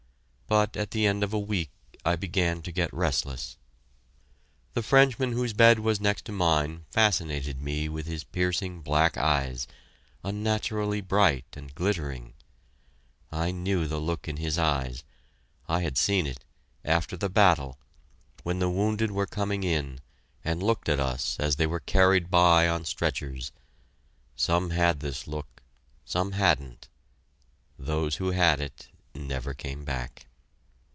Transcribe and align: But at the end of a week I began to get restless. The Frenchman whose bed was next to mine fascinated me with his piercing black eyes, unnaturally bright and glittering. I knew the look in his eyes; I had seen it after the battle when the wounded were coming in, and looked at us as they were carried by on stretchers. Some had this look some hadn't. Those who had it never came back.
But 0.47 0.75
at 0.75 0.91
the 0.91 1.05
end 1.05 1.23
of 1.23 1.31
a 1.31 1.39
week 1.39 1.69
I 2.03 2.17
began 2.17 2.61
to 2.63 2.73
get 2.73 2.93
restless. 2.93 3.55
The 4.73 4.83
Frenchman 4.83 5.31
whose 5.31 5.53
bed 5.53 5.79
was 5.79 6.01
next 6.01 6.25
to 6.25 6.33
mine 6.33 6.83
fascinated 6.91 7.61
me 7.61 7.87
with 7.87 8.05
his 8.05 8.25
piercing 8.25 8.81
black 8.81 9.15
eyes, 9.17 9.65
unnaturally 10.25 10.99
bright 10.99 11.45
and 11.53 11.73
glittering. 11.73 12.33
I 13.31 13.51
knew 13.51 13.87
the 13.87 13.97
look 14.01 14.27
in 14.27 14.35
his 14.35 14.57
eyes; 14.57 15.05
I 15.69 15.83
had 15.83 15.97
seen 15.97 16.27
it 16.27 16.43
after 16.83 17.15
the 17.15 17.29
battle 17.29 17.79
when 18.43 18.59
the 18.59 18.69
wounded 18.69 19.09
were 19.09 19.27
coming 19.27 19.63
in, 19.63 20.01
and 20.43 20.61
looked 20.61 20.89
at 20.89 20.99
us 20.99 21.39
as 21.39 21.55
they 21.55 21.65
were 21.65 21.79
carried 21.79 22.29
by 22.29 22.67
on 22.67 22.83
stretchers. 22.83 23.53
Some 24.35 24.71
had 24.71 24.99
this 24.99 25.27
look 25.29 25.63
some 26.03 26.33
hadn't. 26.33 26.89
Those 27.79 28.17
who 28.17 28.31
had 28.31 28.59
it 28.59 28.89
never 29.15 29.53
came 29.53 29.85
back. 29.85 30.25